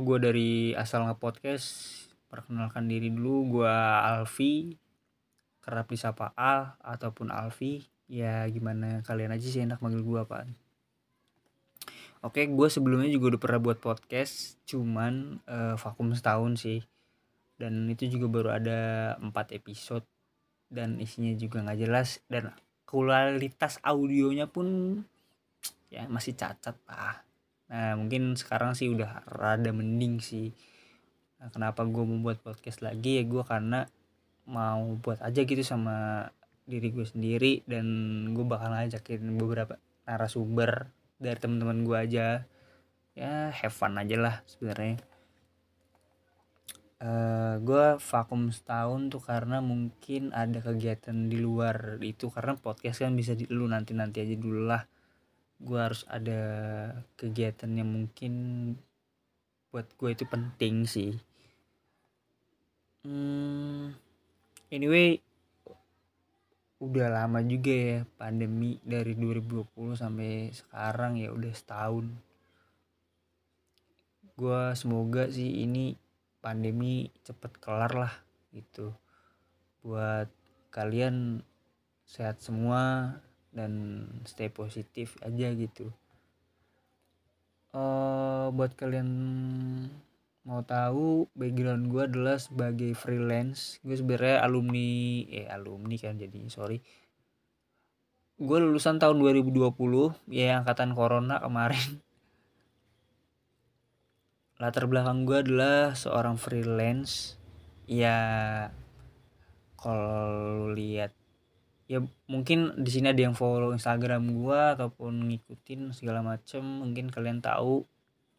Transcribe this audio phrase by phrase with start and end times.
[0.00, 1.68] Gue dari Asal Nge-Podcast.
[2.32, 4.72] Perkenalkan diri dulu, gue Alfi.
[5.60, 7.84] Kerap disapa Al ataupun Alfi.
[8.06, 10.56] Ya gimana kalian aja sih enak manggil gue apaan.
[12.24, 14.56] Oke, gue sebelumnya juga udah pernah buat podcast.
[14.64, 16.80] Cuman uh, vakum setahun sih.
[17.60, 18.80] Dan itu juga baru ada
[19.20, 20.08] 4 episode.
[20.72, 22.24] Dan isinya juga gak jelas.
[22.26, 22.54] Dan
[22.88, 24.98] kualitas audionya pun
[25.90, 27.25] ya masih cacat lah
[27.66, 30.54] Nah mungkin sekarang sih udah rada mending sih.
[31.36, 33.20] Nah, kenapa gue mau buat podcast lagi?
[33.20, 33.84] Ya gue karena
[34.46, 36.30] mau buat aja gitu sama
[36.66, 37.86] diri gue sendiri dan
[38.34, 42.26] gue bakal ngajakin beberapa narasumber dari teman-teman gue aja.
[43.16, 45.02] Ya have fun aja lah sebenarnya.
[46.96, 52.32] Uh, gue vakum setahun tuh karena mungkin ada kegiatan di luar itu.
[52.32, 54.95] Karena podcast kan bisa di lu nanti nanti aja dulu lah
[55.56, 56.40] gue harus ada
[57.16, 58.34] kegiatan yang mungkin
[59.72, 61.16] buat gue itu penting sih.
[63.06, 63.94] Hmm,
[64.68, 65.22] anyway
[66.76, 72.06] udah lama juga ya pandemi dari 2020 sampai sekarang ya udah setahun.
[74.36, 75.96] Gue semoga sih ini
[76.44, 78.14] pandemi cepet kelar lah
[78.52, 78.92] gitu.
[79.80, 80.28] Buat
[80.68, 81.40] kalian
[82.04, 83.16] sehat semua
[83.56, 85.88] dan stay positif aja gitu.
[87.72, 89.08] Uh, buat kalian
[90.44, 93.80] mau tahu background gue adalah sebagai freelance.
[93.80, 96.84] Gue sebenarnya alumni eh alumni kan jadi sorry.
[98.36, 99.72] Gue lulusan tahun 2020
[100.28, 102.04] ya angkatan corona kemarin.
[104.60, 107.40] Latar belakang gue adalah seorang freelance.
[107.88, 108.16] Ya
[109.80, 111.12] kalau lihat
[111.86, 116.62] ya mungkin di sini ada yang follow Instagram gue ataupun ngikutin segala macem.
[116.62, 117.86] Mungkin kalian tahu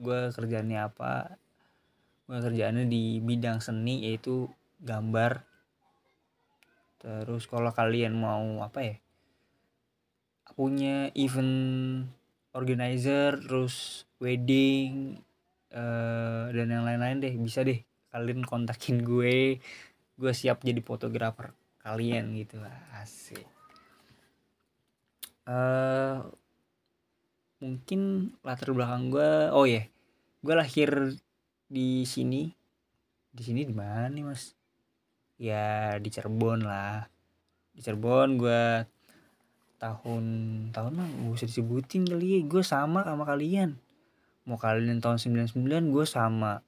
[0.00, 1.36] gue kerjaannya apa.
[2.24, 4.48] Gue kerjaannya di bidang seni yaitu
[4.80, 5.44] gambar.
[7.04, 8.96] Terus kalau kalian mau apa ya
[10.54, 12.06] punya event
[12.54, 15.18] organizer terus wedding
[15.74, 19.60] uh, dan yang lain-lain deh bisa deh kalian kontakin gue.
[20.14, 21.52] Gue siap jadi fotografer
[21.84, 22.56] kalian gitu
[22.96, 23.44] asik.
[25.44, 26.24] Uh,
[27.60, 29.86] mungkin latar belakang gue oh ya yeah.
[30.40, 30.90] gue lahir
[31.68, 32.48] di sini.
[33.28, 34.56] Di sini di mana nih mas?
[35.36, 37.04] Ya di Cirebon lah.
[37.76, 38.88] Di Cirebon gue
[39.76, 40.24] tahun
[40.72, 43.76] tahun mah gak usah disebutin kali ya gue sama sama kalian.
[44.48, 46.64] Mau kalian tahun 99 gue sama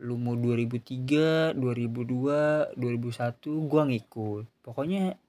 [0.00, 4.44] lu mau 2003 2002 2001 gua ngikut.
[4.64, 5.20] Pokoknya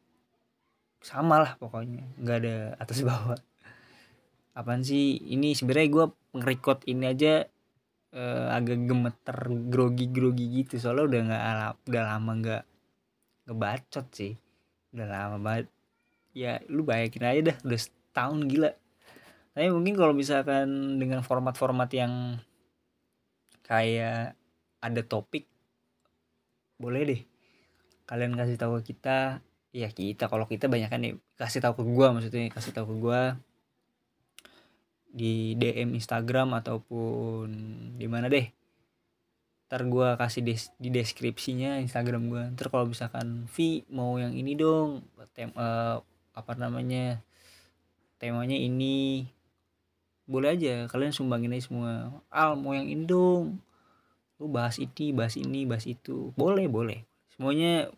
[1.02, 3.40] sama lah pokoknya nggak ada atas bawah.
[4.56, 5.18] Apaan sih?
[5.18, 6.06] Ini sebenarnya gue
[6.38, 7.44] ngerekod ini aja
[8.16, 9.38] uh, agak gemeter
[9.68, 10.78] grogi grogi gitu.
[10.78, 11.44] Soalnya udah nggak
[11.90, 12.64] udah lama nggak
[13.50, 14.34] ngebacot sih.
[14.94, 15.68] Udah lama banget.
[16.32, 18.72] Ya lu bayangin aja dah udah setahun gila.
[19.52, 22.40] Tapi mungkin kalau misalkan dengan format-format yang
[23.68, 24.36] kayak
[24.82, 25.46] ada topik
[26.82, 27.22] boleh deh.
[28.10, 29.46] Kalian kasih tahu ke kita.
[29.72, 32.96] Ya kita kalau kita banyak kan nih kasih tahu ke gue maksudnya kasih tahu ke
[33.00, 33.22] gue
[35.16, 37.48] di DM Instagram ataupun
[37.96, 38.52] di mana deh.
[39.72, 44.60] Ntar gue kasih des di deskripsinya Instagram gue ntar kalau misalkan V mau yang ini
[44.60, 46.04] dong tem uh,
[46.36, 47.24] apa namanya
[48.20, 49.24] temanya ini
[50.28, 50.92] boleh aja.
[50.92, 52.12] Kalian sumbangin aja semua.
[52.28, 53.64] Al mau yang ini dong
[54.42, 56.34] lu bahas ini bahas ini bahas itu.
[56.34, 57.06] Boleh boleh.
[57.30, 57.94] Semuanya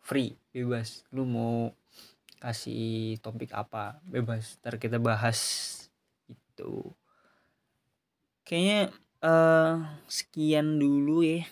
[0.00, 1.04] free bebas.
[1.12, 1.76] Lu mau
[2.40, 4.56] kasih topik apa bebas.
[4.64, 5.38] Ntar kita bahas
[6.24, 6.88] itu.
[8.48, 11.44] Kayaknya uh, sekian dulu ya.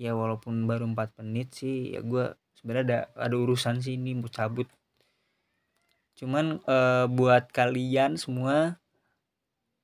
[0.00, 4.32] Ya walaupun baru 4 menit sih ya gue sebenarnya ada ada urusan sih ini mau
[4.32, 4.72] cabut.
[6.16, 8.80] Cuman uh, buat kalian semua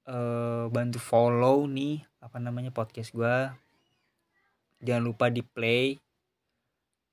[0.09, 3.49] uh, bantu follow nih apa namanya podcast gue
[4.85, 5.97] jangan lupa di play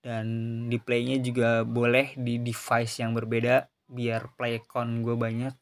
[0.03, 0.27] dan
[0.67, 5.55] di playnya juga boleh di device yang berbeda biar play count gue banyak.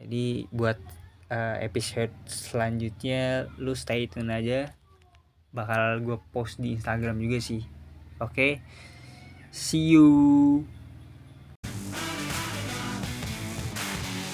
[0.00, 0.80] Jadi buat
[1.28, 4.72] uh, episode selanjutnya lu stay tune aja.
[5.52, 7.60] Bakal gue post di Instagram juga sih.
[8.24, 8.32] Oke?
[8.32, 8.52] Okay?
[9.52, 10.64] see you